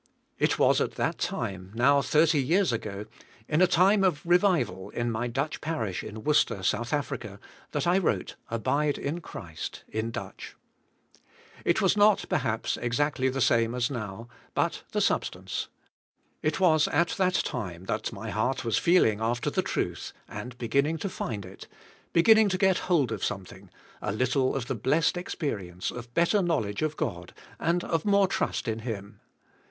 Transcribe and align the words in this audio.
'* 0.23 0.39
It 0.49 0.57
was 0.57 0.81
at 0.81 0.93
that 0.93 1.19
time, 1.19 1.71
now 1.75 2.01
thirty 2.01 2.41
years 2.41 2.73
ag 2.73 2.87
o, 2.87 3.05
in 3.47 3.61
a 3.61 3.67
time 3.67 4.03
of 4.03 4.25
revival 4.25 4.89
in 4.89 5.11
my 5.11 5.27
Dutch 5.27 5.61
parish 5.61 6.03
in 6.03 6.23
Worcester, 6.23 6.63
South 6.63 6.91
Africa, 6.91 7.39
that 7.71 7.85
1 7.85 8.01
wrote 8.01 8.35
"Abide 8.49 8.97
in 8.97 9.21
Christ" 9.21 9.83
in 9.87 10.09
Dutch. 10.09 10.55
It 11.63 11.81
was 11.83 11.95
not, 11.95 12.25
per 12.29 12.37
haps, 12.39 12.77
exactly 12.77 13.29
the 13.29 13.41
same 13.41 13.75
as 13.75 13.91
now, 13.91 14.27
but 14.55 14.81
the 14.91 15.01
substance. 15.01 15.67
It 16.41 16.59
was 16.59 16.87
at 16.87 17.09
that 17.19 17.35
time 17.35 17.83
that 17.83 18.11
my 18.11 18.31
heart 18.31 18.65
was 18.65 18.79
feeling 18.79 19.21
after 19.21 19.51
the 19.51 19.61
truth 19.61 20.13
and 20.27 20.57
beginning 20.57 20.97
to 20.97 21.09
find 21.09 21.45
it, 21.45 21.67
beginning" 22.11 22.49
to 22.49 22.57
g^et 22.57 22.79
hold 22.79 23.11
of 23.11 23.23
something"— 23.23 23.69
a 24.01 24.11
little 24.11 24.55
of 24.55 24.65
the 24.65 24.73
blessed 24.73 25.15
experience 25.15 25.91
of 25.91 26.11
better 26.15 26.39
knowledg"e 26.41 26.83
of 26.83 26.97
God 26.97 27.35
and 27.59 27.83
of 27.83 28.03
more 28.03 28.25
trust 28.25 28.67
in 28.67 28.79
Him. 28.79 29.19